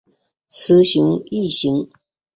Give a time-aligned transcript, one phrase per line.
[0.47, 1.91] 雌雄异型。